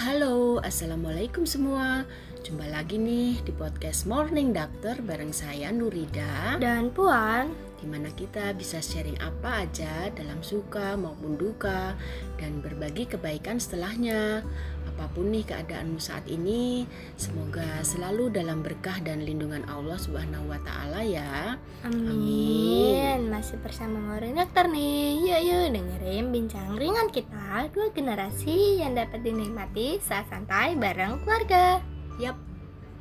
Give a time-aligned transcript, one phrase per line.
[0.00, 2.08] halo, assalamualaikum semua.
[2.40, 8.56] Jumpa lagi nih di podcast Morning Doctor bareng saya Nurida, Dan Puan, di mana kita
[8.56, 11.92] bisa sharing apa aja dalam suka maupun duka
[12.40, 14.40] dan berbagi kebaikan setelahnya.
[14.88, 16.88] Apa pun nih keadaanmu saat ini,
[17.20, 21.60] semoga selalu dalam berkah dan lindungan Allah Subhanahu wa taala ya.
[21.84, 23.28] amin.
[23.28, 25.28] Masih bersama Morning Dokter nih.
[25.28, 31.82] Yuk yuk dengerin bincang ringan kita dua generasi yang dapat dinikmati saat santai bareng keluarga.
[32.22, 32.38] Yap,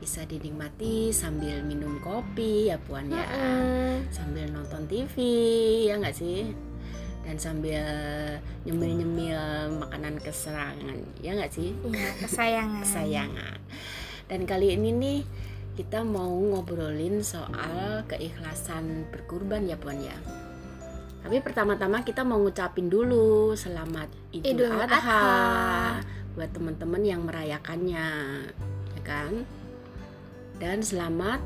[0.02, 3.22] bisa dinikmati sambil minum kopi ya Puan ya.
[3.22, 4.09] Mm-mm.
[4.09, 5.13] sambil nonton TV
[5.85, 6.49] ya nggak sih
[7.22, 7.84] dan sambil
[8.63, 9.38] nyemil-nyemil
[9.77, 12.81] makanan keserangan ya nggak sih Iya, kesayangan.
[12.88, 13.59] kesayangan
[14.31, 15.20] dan kali ini nih
[15.75, 20.16] kita mau ngobrolin soal keikhlasan berkurban ya puan ya
[21.20, 25.23] tapi pertama-tama kita mau ngucapin dulu selamat Idul, Idul Adha, Adha.
[26.34, 28.08] buat teman-teman yang merayakannya
[28.95, 29.44] ya kan
[30.58, 31.39] dan selamat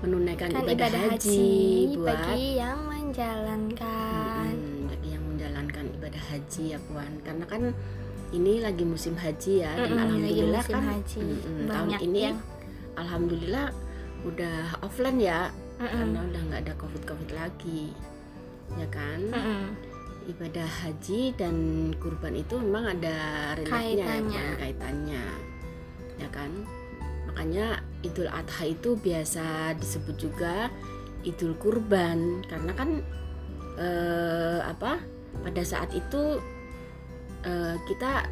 [0.00, 4.48] menunaikan Kan ibadah, ibadah haji, haji buat bagi yang menjalankan.
[4.48, 7.62] Mm-mm, bagi yang menjalankan ibadah haji ya puan karena kan
[8.30, 11.20] ini lagi musim haji ya dan Mm-mm, lagi alhamdulillah musim kan haji.
[11.20, 12.38] mm-mm, tahun Banyak ini yang
[12.96, 13.66] alhamdulillah
[14.22, 15.40] udah offline ya
[15.76, 15.90] Mm-mm.
[15.90, 17.82] karena udah nggak ada covid covid lagi
[18.78, 19.20] ya kan?
[19.30, 19.64] Mm-mm.
[20.20, 21.56] ibadah haji dan
[21.98, 23.16] kurban itu memang ada
[23.58, 24.44] relate-nya ya, Kaitannya.
[24.46, 25.24] Puan, kaitannya
[26.20, 26.50] ya kan?
[27.26, 27.66] Makanya
[28.04, 30.68] Idul Adha itu biasa disebut juga
[31.26, 33.00] Idul Kurban karena kan
[33.80, 35.00] eh, apa
[35.40, 36.38] pada saat itu
[37.42, 38.28] eh, kita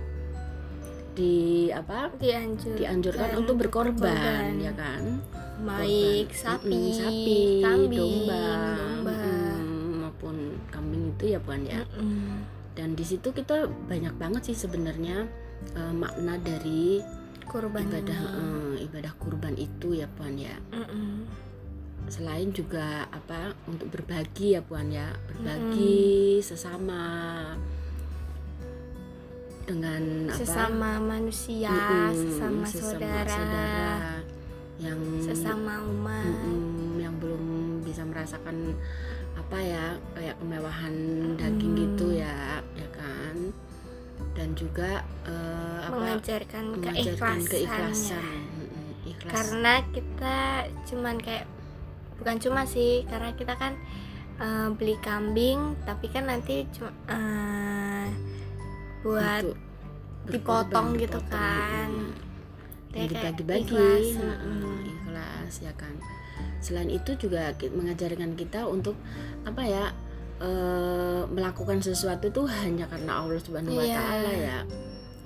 [1.18, 5.18] di apa Dianjur, dianjurkan untuk berkorban ya kan?
[5.58, 8.46] Baik sapi, Mm-mm, sapi kambing, domba,
[8.78, 9.10] domba.
[9.10, 9.37] maupun
[11.18, 11.82] kambing itu ya puan ya.
[11.98, 12.46] Mm-mm.
[12.78, 15.26] dan di situ kita banyak banget sih sebenarnya
[15.74, 17.02] eh, makna dari
[17.48, 20.54] Kurban ibadah eh, ibadah kurban itu ya puan ya.
[20.70, 21.24] Mm-mm.
[22.08, 25.08] selain juga apa untuk berbagi ya puan ya.
[25.28, 27.00] Berbagi sesama
[29.64, 30.36] dengan apa?
[30.40, 33.44] Sesama manusia, Mm-mm, sesama, saudara,
[34.80, 36.24] yang sesama umat.
[36.28, 37.44] mm-mm, yang belum
[37.84, 38.72] bisa merasakan
[39.48, 40.94] apa ya kayak kemewahan
[41.40, 41.80] daging Mm.
[41.80, 43.36] gitu ya ya kan?
[44.36, 48.20] Dan juga eh, apa mengajarkan mengajarkan keikhlasan
[48.60, 49.32] Mm-mm, ikhlas.
[49.32, 50.36] Karena kita
[50.84, 51.48] cuman kayak
[52.20, 53.72] bukan cuma sih, karena kita kan
[54.36, 58.06] eh, beli kambing, tapi kan nanti cuma eh,
[59.00, 59.48] buat
[60.28, 61.90] dipotong berkorban, gitu dipotong, kan.
[62.88, 64.76] Kayak dibagi-bagi ikhlas, mm-mm.
[64.86, 65.94] ikhlas ya kan
[66.58, 68.98] selain itu juga mengajarkan kita untuk
[69.42, 69.84] apa ya
[70.38, 73.98] eh, melakukan sesuatu itu hanya karena Allah Subhanahu Wa Iya.
[73.98, 74.58] Taala ya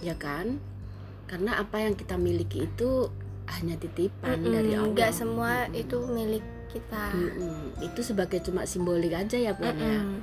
[0.03, 0.59] ya kan
[1.25, 3.09] karena apa yang kita miliki itu
[3.49, 5.81] hanya titipan Mm-mm, dari Allah nggak semua Mm-mm.
[5.81, 7.05] itu milik kita.
[7.12, 7.84] Mm-mm.
[7.84, 10.21] itu sebagai cuma simbolik aja ya Puan ya Mm-mm.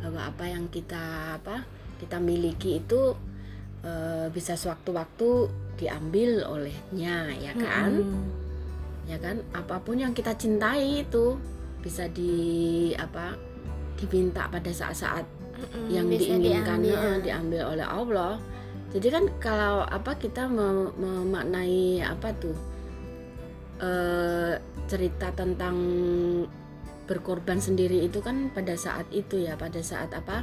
[0.00, 1.64] bahwa apa yang kita apa
[1.96, 3.16] kita miliki itu
[3.84, 8.24] eh, bisa sewaktu-waktu diambil olehnya ya kan Mm-mm.
[9.10, 11.36] ya kan apa pun yang kita cintai itu
[11.84, 13.36] bisa di apa
[14.00, 17.20] diminta pada saat-saat Mm-mm, yang diinginkan diambil.
[17.20, 18.34] diambil oleh Allah
[18.96, 22.56] jadi kan kalau apa kita mem- memaknai apa tuh
[23.82, 24.56] eh,
[24.86, 25.76] cerita tentang
[27.06, 30.42] berkorban sendiri itu kan pada saat itu ya pada saat apa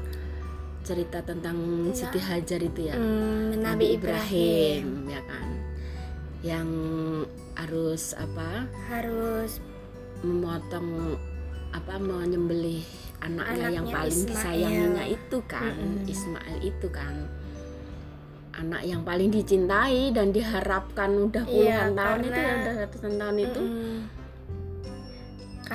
[0.84, 1.56] cerita tentang
[1.86, 1.96] Iya.
[1.96, 5.48] Siti Hajar itu ya Mm, Nabi Ibrahim ya kan
[6.42, 6.70] yang
[7.54, 9.64] harus apa harus
[10.20, 11.16] memotong
[11.72, 12.84] apa menyembelih
[13.20, 14.30] anaknya, yang Anaknya paling Ismail.
[14.30, 16.06] disayanginya itu kan Mm-mm.
[16.06, 17.16] Ismail itu kan
[18.54, 23.38] anak yang paling dicintai dan diharapkan udah Iya, puluhan tahun itu ya udah ratusan tahun
[23.40, 23.62] itu.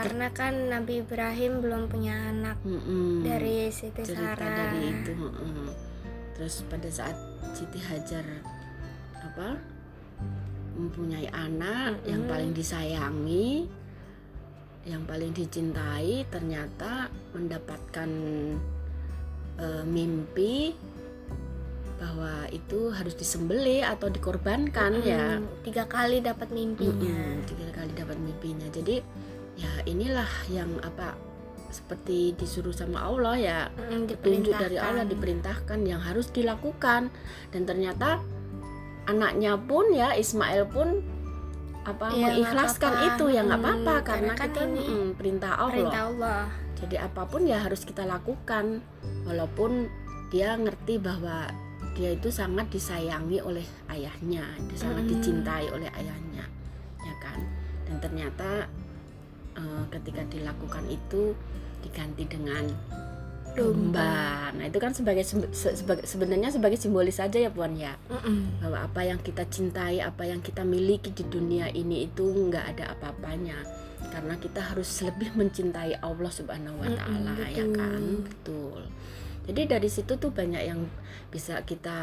[0.00, 3.22] Karena kan Nabi Ibrahim belum punya anak Mm-mm.
[3.22, 4.54] dari Siti cerita Sarah.
[4.54, 5.66] dari itu mm-mm.
[6.34, 7.16] terus pada saat
[7.50, 8.22] Siti Hajar
[9.18, 9.58] apa
[10.74, 12.30] mempunyai anak yang Mm-mm.
[12.30, 13.66] paling disayangi
[14.86, 18.08] yang paling dicintai ternyata mendapatkan
[19.58, 20.72] eh, mimpi
[21.98, 27.10] bahwa itu harus disembelih atau dikorbankan ya Mm, Tiga kali dapat mimpinya.
[27.10, 29.02] Mm-mm, tiga kali dapat mimpinya jadi
[29.58, 31.18] ya inilah yang apa
[31.68, 33.58] seperti disuruh sama Allah ya
[33.90, 35.78] Mm, petunjuk dari Allah diperintahkan.
[35.82, 37.10] yang harus dilakukan
[37.50, 38.22] dan ternyata
[39.04, 41.02] anaknya pun ya Ismail pun
[41.84, 43.08] apa nggak mengikhlaskan apa-apa.
[43.10, 46.40] itu ya nggak apa-apa karena, karena kan kita ini mm, perintah Allah Perintah Allah.
[46.78, 48.64] jadi apa pun ya harus kita lakukan
[49.24, 49.88] walaupun
[50.28, 51.48] dia ngerti bahwa
[51.96, 55.10] dia itu sangat disayangi oleh ayahnya, dia sangat Mm.
[55.10, 56.46] dicintai oleh ayahnya,
[57.00, 57.42] ya kan?
[57.82, 58.70] Dan ternyata
[59.58, 61.34] eh, ketika dilakukan itu
[61.82, 62.64] diganti dengan
[63.58, 64.54] domba.
[64.54, 68.62] Nah itu kan sebagai se- se- sebagai- sebenarnya sebagai simbolis saja ya puan ya Mm-mm.
[68.62, 72.94] bahwa apa yang kita cintai, apa yang kita miliki di dunia ini itu nggak ada
[72.94, 73.58] apa-apanya
[74.14, 78.80] karena kita harus lebih mencintai Allah Subhanahu Wa Taala ya kan betul.
[79.48, 80.86] Jadi dari situ tuh banyak yang
[81.32, 81.98] bisa kita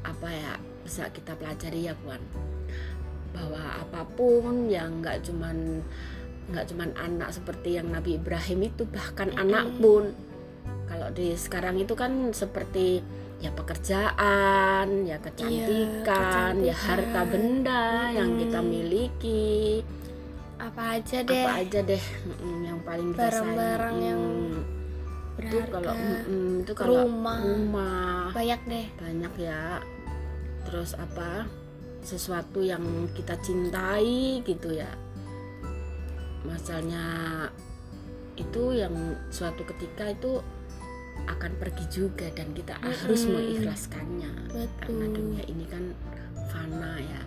[0.00, 2.22] apa ya bisa kita pelajari ya puan
[3.30, 5.84] bahwa apa pun yang nggak cuman
[6.50, 9.42] nggak cuman anak seperti yang Nabi Ibrahim itu bahkan Mm-mm.
[9.46, 10.04] anak pun.
[10.90, 12.98] Kalau di sekarang itu kan seperti
[13.40, 17.30] ya pekerjaan ya kecantikan ya harta kecantikan.
[17.30, 19.80] benda yang kita miliki.
[20.60, 21.46] Apa aja deh.
[21.46, 23.32] apa aja deh mm, yang paling kita sayang.
[23.32, 24.22] Barang-barang yang
[25.40, 27.38] Mm, itu kalau mm, itu kalau rumah.
[27.40, 28.28] rumah.
[28.36, 28.86] Banyak deh.
[29.00, 29.80] Banyak ya.
[30.68, 31.48] Terus apa
[32.04, 34.88] sesuatu yang kita cintai gitu ya
[36.44, 37.04] masalahnya
[38.40, 38.94] itu yang
[39.28, 40.40] suatu ketika itu
[41.28, 43.36] akan pergi juga dan kita harus Mm-mm.
[43.36, 44.32] mengikhlaskannya.
[44.80, 45.16] Karena betul.
[45.20, 45.84] dunia ini kan
[46.48, 47.22] fana ya.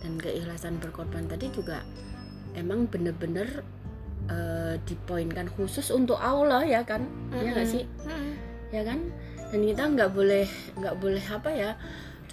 [0.00, 1.84] Dan keikhlasan berkorban tadi juga
[2.56, 3.62] emang bener-bener
[4.32, 7.04] eh, dipoinkan khusus untuk Allah ya kan?
[7.36, 7.74] Ya nggak Mm-mm.
[7.76, 7.84] sih?
[8.08, 8.32] Mm-mm.
[8.72, 8.98] ya kan?
[9.52, 10.48] Dan kita nggak boleh
[10.80, 11.70] nggak boleh apa ya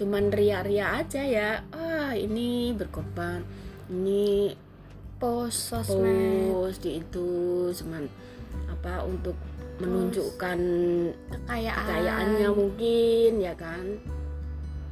[0.00, 1.60] cuman ria-ria aja ya.
[1.76, 3.44] Ah ini berkorban
[3.92, 4.56] ini
[5.20, 6.48] post sosmed.
[6.50, 7.28] Post di itu
[7.70, 8.08] cuman
[8.72, 9.36] apa untuk
[9.80, 10.58] menunjukkan
[11.28, 11.84] kekayaan.
[11.84, 13.84] kekayaannya mungkin ya kan?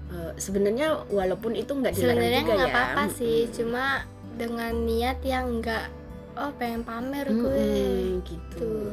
[0.09, 2.73] Eh, sebenarnya walaupun itu nggak dilarang sebenarnya nggak ya.
[2.73, 3.55] apa-apa sih Mm-mm.
[3.57, 3.85] cuma
[4.41, 5.85] dengan niat yang nggak
[6.39, 7.45] oh pengen pamer gue.
[7.45, 8.57] Mm-mm, gitu.
[8.61, 8.93] Tuh.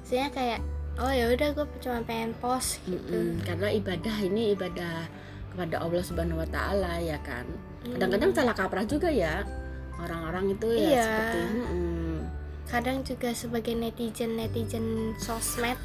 [0.00, 0.60] Maksudnya kayak
[1.00, 3.12] oh ya udah gue cuma pengen post gitu.
[3.12, 5.08] Mm-mm, karena ibadah ini ibadah
[5.52, 7.44] kepada Allah Subhanahu Wa Taala ya kan?
[7.80, 7.96] Hmm.
[7.96, 9.40] kadang-kadang salah kaprah juga ya
[10.02, 11.04] orang-orang itu ya Iya.
[11.04, 12.14] seperti mm-mm.
[12.70, 15.76] kadang juga sebagai netizen netizen sosmed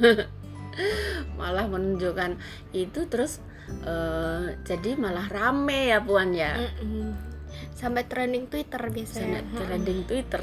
[1.40, 2.40] malah menunjukkan
[2.72, 3.42] itu terus
[3.84, 7.12] eh, jadi malah rame ya puan ya Mm-mm.
[7.76, 10.42] sampai trending twitter biasanya Sangat trending Twitter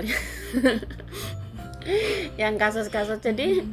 [2.42, 3.64] yang kasus-kasus jadi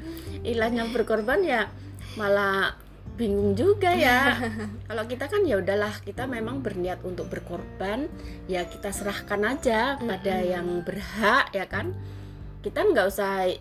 [0.47, 1.67] ilahnya berkorban ya
[2.15, 2.79] malah
[3.15, 4.39] bingung juga ya.
[4.91, 8.11] Kalau kita kan ya udahlah kita memang berniat untuk berkorban
[8.51, 10.51] ya kita serahkan aja pada Mm-mm.
[10.51, 11.95] yang berhak ya kan?
[12.61, 13.55] Kita nggak usah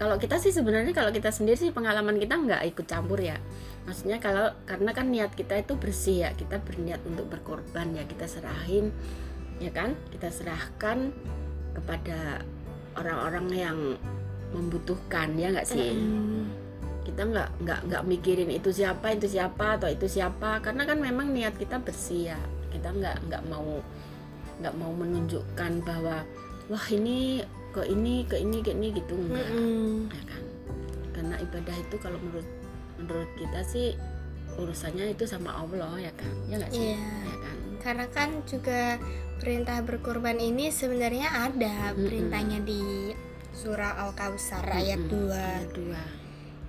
[0.00, 3.36] kalau kita sih sebenarnya kalau kita sendiri sih pengalaman kita nggak ikut campur ya.
[3.84, 8.24] Maksudnya kalau karena kan niat kita itu bersih ya kita berniat untuk berkorban ya kita
[8.24, 8.96] serahin
[9.60, 9.92] ya kan?
[10.08, 11.12] Kita serahkan
[11.76, 12.40] kepada
[12.96, 13.78] orang-orang yang
[14.56, 15.92] membutuhkan ya nggak sih?
[15.92, 16.69] Mm-mm.
[17.10, 20.62] Kita nggak nggak nggak mikirin itu siapa itu siapa atau itu siapa.
[20.62, 22.40] Karena kan memang niat kita bersih ya.
[22.70, 23.82] Kita nggak nggak mau
[24.62, 26.22] nggak mau menunjukkan bahwa
[26.70, 27.42] wah ini
[27.74, 30.06] ke ini ke ini ke ini gitu enggak Mm-mm.
[30.14, 30.42] ya kan?
[31.10, 32.48] Karena ibadah itu kalau menurut
[33.00, 33.98] menurut kita sih
[34.54, 36.30] urusannya itu sama Allah ya kan?
[36.46, 36.94] Ya nggak sih?
[36.94, 37.10] Iya.
[37.26, 37.56] ya kan?
[37.80, 39.00] Karena kan juga
[39.40, 42.06] perintah berkorban ini sebenarnya ada Mm-mm.
[42.06, 43.14] perintahnya di
[43.50, 45.26] surah al-kausar ayat Mm-mm.
[45.26, 46.02] 2 Ayat dua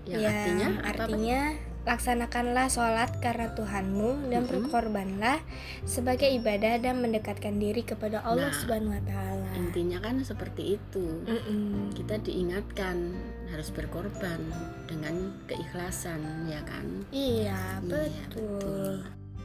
[0.03, 1.41] yang Ya, artinya apa, artinya
[1.81, 4.49] laksanakanlah sholat karena Tuhanmu dan Mm-mm.
[4.63, 5.41] berkorbanlah
[5.81, 9.49] sebagai ibadah dan mendekatkan diri kepada Allah Nah, Subhanahu Wa Taala.
[9.55, 11.89] intinya kan seperti itu Mm-mm.
[11.91, 13.17] kita diingatkan
[13.49, 14.37] harus berkorban
[14.85, 19.01] dengan keikhlasan ya kan Iya Iya, betul.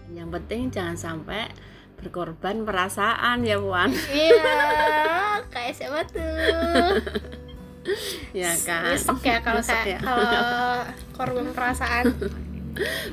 [0.09, 1.49] yang penting jangan sampai
[1.97, 4.61] berkorban perasaan ya puan Iya
[5.49, 7.01] kayak siapa tuh?
[8.37, 9.99] ya kan Nyesek ya kalau kayak ya.
[10.05, 10.29] kalau
[11.17, 12.13] korban perasaan.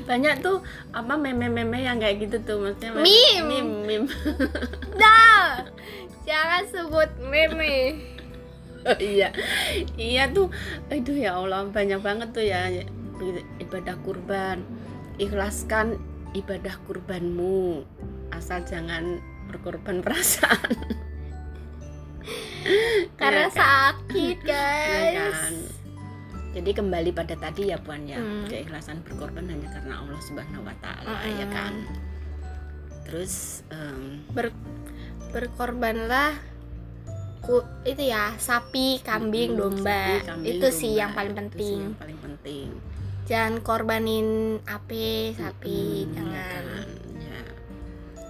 [0.04, 0.60] banyak tuh
[0.92, 3.64] apa meme-meme yang kayak gitu tuh maksudnya Meme.
[3.64, 4.08] meme, meme.
[6.28, 8.12] Jangan sebut meme.
[9.00, 9.32] iya
[9.96, 10.52] iya tuh
[10.92, 12.68] aduh ya Allah banyak banget tuh ya
[13.56, 14.60] ibadah kurban
[15.16, 15.96] ikhlaskan
[16.36, 17.86] ibadah kurbanmu
[18.34, 21.00] asal jangan berkorban perasaan
[23.20, 23.56] Karena Iya kan?
[23.56, 25.34] sakit Ya guys.
[25.34, 25.54] kan?
[26.54, 28.46] Jadi kembali pada tadi ya puan ya Hmm.
[28.46, 31.50] keikhlasan berkorban hanya karena Allah Subhanahu Wa Taala ya Mm-mm.
[31.50, 31.74] kan.
[33.04, 33.34] Terus
[33.68, 34.54] em, Ber-
[35.28, 36.38] berkorbanlah
[37.40, 39.84] ku itu ya sapi, kambing, mm, domba.
[40.14, 41.00] sapi, kambing, itu sih domba.
[41.00, 41.76] yang paling Itu sih penting.
[41.76, 42.66] yang paling penting.
[43.24, 44.28] Jangan korbanin
[44.64, 46.62] ape, sapi, Mm, jangan.
[46.62, 46.86] kan,
[47.18, 47.40] ya.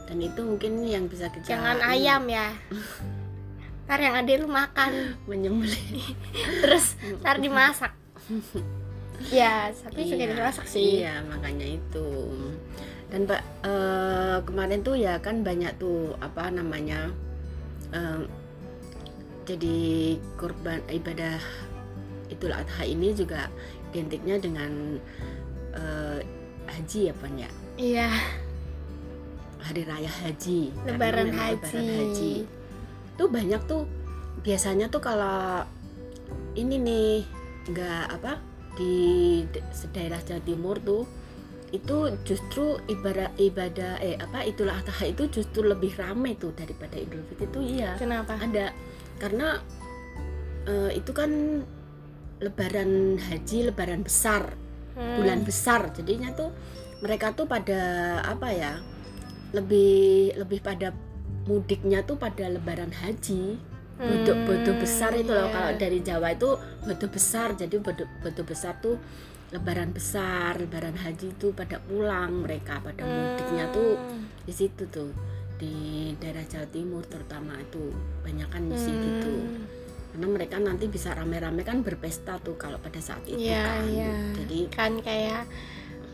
[0.05, 2.49] Dan itu mungkin yang bisa kita Jangan ayam ya.
[3.85, 4.93] Ntar yang ada lu makan,
[5.27, 6.17] menyembelih.
[6.65, 7.93] terus ntar dimasak.
[9.31, 12.09] ya sapi juga Iya, dimasak sih Iya, makanya itu.
[13.07, 17.13] Dan Pak eh, kemarin tuh ya kan banyak tuh apa namanya
[17.93, 18.21] eh,
[19.45, 19.79] jadi
[20.35, 21.37] korban ibadah
[22.27, 23.53] Idul Adha ini juga
[23.93, 24.97] identiknya dengan
[25.77, 26.19] eh,
[26.67, 27.51] haji ya Pan ya.
[27.77, 28.09] iya
[29.61, 30.73] Hari raya haji.
[30.85, 31.55] lebaran haji.
[31.61, 32.33] lebaran haji.
[33.15, 33.87] Tuh banyak tuh
[34.43, 35.65] biasanya tuh kalau
[36.55, 37.11] ini nih
[37.71, 38.39] nggak apa
[38.75, 39.41] di
[39.95, 41.07] daerah Jawa Timur tuh
[41.75, 47.27] itu justru ibadah ibadah eh apa itulah adha itu justru lebih ramai tuh daripada Idul
[47.27, 48.71] Fitri itu iya kenapa ada
[49.19, 49.59] karena
[50.71, 51.31] eh, itu kan
[52.39, 54.55] lebaran haji lebaran besar
[54.95, 55.19] Hmm.
[55.19, 56.55] bulan besar jadinya tuh
[57.03, 57.83] mereka tuh pada
[58.23, 58.79] apa ya
[59.51, 60.95] lebih lebih pada
[61.45, 63.59] mudiknya tuh pada lebaran haji
[63.95, 65.55] bodo bodo Hmm, besar itu loh iya.
[65.55, 66.51] kalau dari Jawa itu
[66.83, 68.99] bodo besar jadi bodo bodo besar tuh
[69.55, 74.27] lebaran besar lebaran haji itu pada pulang mereka pada mudiknya tuh Hmm.
[74.43, 75.15] di situ tuh
[75.55, 77.95] di daerah Jawa Timur terutama itu
[78.27, 79.23] banyak kan di situ Hmm.
[79.23, 79.41] tuh
[80.11, 84.11] karena mereka nanti bisa rame-rame kan berpesta tuh kalau pada saat itu Iya, kan iya.
[84.35, 85.43] jadi kan kayak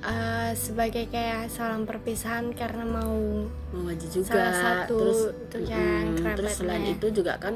[0.01, 6.05] eh, sebagai kayak salam perpisahan karena mau mau haji juga salah satu terus itu kan
[6.17, 7.55] mm, terus selain itu juga kan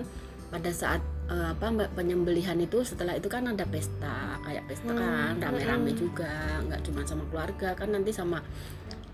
[0.52, 5.40] pada saat eh, apa penyembelihan itu setelah itu kan ada pesta kayak pesta Hmm, kan
[5.40, 5.98] rame-rame mm-mm.
[5.98, 6.30] juga
[6.68, 8.38] nggak cuma sama keluarga kan nanti sama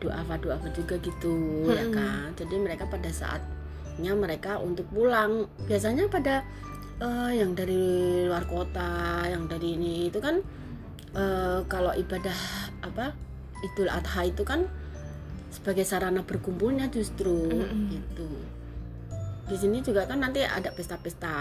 [0.01, 1.95] doa doa juga gitu ya Mm-mm.
[1.97, 6.43] kan jadi mereka pada saatnya mereka untuk pulang biasanya pada
[7.01, 10.43] eh, yang dari luar kota yang dari ini itu kan
[11.15, 12.37] eh, kalau ibadah
[12.81, 13.13] apa
[13.61, 14.65] Idul Adha itu kan
[15.51, 17.91] sebagai sarana berkumpulnya justru Mm-mm.
[17.91, 18.29] gitu
[19.51, 21.35] di sini juga kan nanti ada pesta-pesta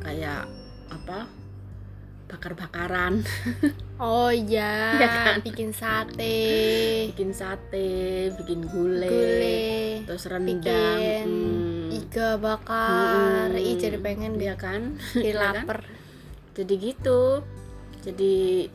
[0.00, 0.48] kayak
[0.88, 1.28] apa
[2.26, 3.20] bakar-bakaran
[4.02, 5.34] oh iya Iya kan?
[5.42, 6.40] bikin sate
[7.12, 7.90] bikin sate
[8.38, 9.62] bikin gulai, gulai
[10.06, 11.98] terus rendang bikin hmm.
[12.00, 13.58] iga bakar Hmm.
[13.60, 15.54] ih jadi pengen deh kan jadi Iya kan?
[15.66, 15.78] lapar
[16.54, 17.42] jadi gitu
[18.00, 18.32] jadi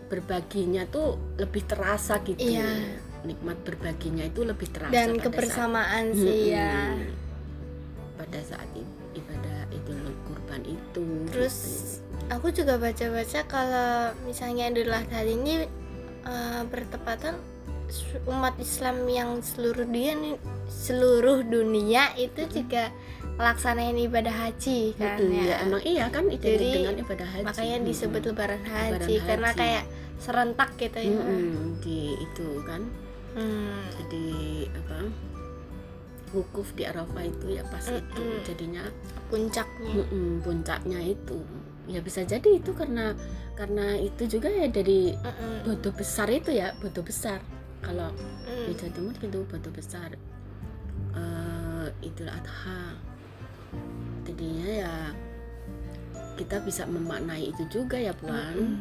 [0.08, 3.02] berbaginya tuh lebih terasa gitu Iya.
[3.26, 6.54] nikmat berbaginya itu lebih terasa dan pada kebersamaan saat, sih Mm-mm.
[6.54, 6.74] ya
[8.16, 8.70] pada saat
[9.18, 12.32] ibadah idul kurban itu terus gitu.
[12.32, 13.92] aku juga baca-baca kalau
[14.26, 15.66] misalnya Idul Adha ini
[16.26, 17.36] eh, bertepatan
[18.26, 22.90] umat Islam yang seluruh dunia seluruh dunia itu juga
[23.36, 25.44] melaksanain ibadah haji kan Mm-mm, ya.
[25.44, 28.32] ya emang iya kan identik Jadi, dengan ibadah haji makanya disebut Mm-mm.
[28.32, 29.60] lebaran haji, Lebaran karena haji.
[29.60, 29.84] kayak
[30.16, 32.82] serentak gitu ya Mm-mm, di itu kan
[33.36, 33.84] Hmm.
[33.92, 34.28] jadi
[34.72, 35.12] apa
[36.32, 38.48] wukuf di Arafah itu ya pas itu Mm-mm.
[38.48, 38.84] jadinya
[39.28, 41.44] puncaknya mm-mm, puncaknya itu
[41.86, 43.12] ya bisa jadi itu karena
[43.54, 45.68] karena itu juga ya dari Mm-mm.
[45.68, 47.44] bodo besar itu ya bodo besar
[47.84, 48.08] kalau
[48.48, 48.66] Mm.
[48.66, 50.10] di Jawa Timur gitu bodo besar
[51.12, 52.96] eh Idul Adha
[54.26, 54.96] jadinya ya
[56.36, 58.78] kita bisa memaknai itu juga ya puan Mm-mm.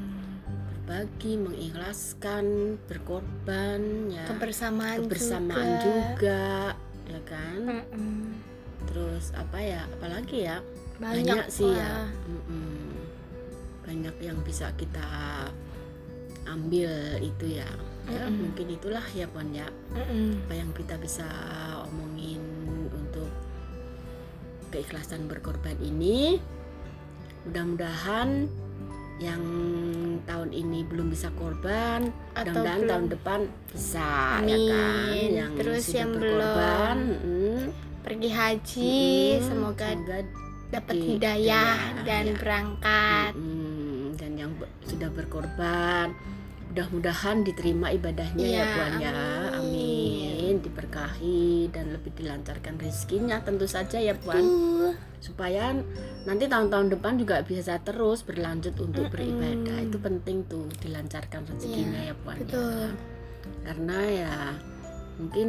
[0.84, 6.74] berbagi mengikhlaskan berkorban ya kebersamaan, kebersamaan juga,
[7.06, 8.36] ya kan Mm-mm.
[8.90, 10.58] terus apa ya apalagi ya
[10.98, 12.10] banyak, banyak, sih ya.
[12.26, 12.90] Mm-mm.
[13.86, 15.06] banyak yang bisa kita
[16.44, 16.90] ambil
[17.22, 17.70] itu ya
[18.10, 18.50] ya Mm-mm.
[18.50, 20.44] mungkin itulah ya puan ya Mm-mm.
[20.44, 21.24] apa yang kita bisa
[21.88, 22.42] omongin
[24.74, 26.42] keikhlasan berkorban ini
[27.46, 28.50] mudah-mudahan
[29.22, 29.42] yang
[30.26, 32.90] tahun ini belum bisa korban Atau mudah-mudahan belum.
[32.90, 33.40] tahun depan
[33.70, 34.10] bisa
[34.42, 37.62] ya kan yang Terus yang berkorban mm,
[38.02, 38.98] pergi haji
[39.38, 40.18] mm, semoga semoga
[40.74, 42.34] dapat hidayah ya, dan ya.
[42.34, 43.32] berangkat.
[43.38, 44.50] Mm, dan yang
[44.82, 46.10] sudah berkorban
[46.74, 48.66] mudah-mudahan diterima ibadahnya ya Iya,
[48.98, 49.12] ya.
[49.14, 49.53] amin.
[50.64, 54.42] Diberkahi dan lebih dilancarkan rezekinya tentu saja ya Puan
[55.21, 55.76] supaya
[56.25, 59.12] nanti tahun-tahun depan juga bisa terus berlanjut untuk Mm-mm.
[59.12, 62.88] beribadah itu penting tuh dilancarkan rezekinya ya Puan ya betul.
[63.62, 64.35] karena ya
[65.16, 65.49] mungkin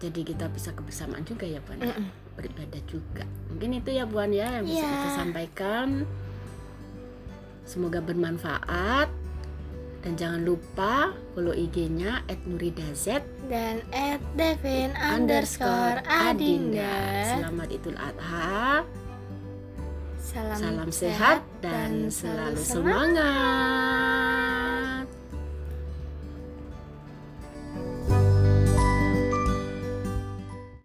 [0.00, 2.08] jadi kita bisa kebersamaan juga ya Puan ya Mm-mm.
[2.32, 4.90] beribadah juga mungkin itu ya Puan ya yang bisa Iya.
[4.90, 5.88] kita sampaikan
[7.62, 9.08] semoga bermanfaat
[10.02, 13.06] dan jangan lupa follow IG-nya @nuridaz
[13.46, 18.82] dan at Devin underscore Adinda Selamat Idul Adha.
[20.18, 24.21] salam, Salam sehat dan selalu semangat.